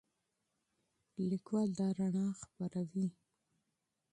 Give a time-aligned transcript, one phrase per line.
[1.29, 3.07] لیکوال دا رڼا خپروي.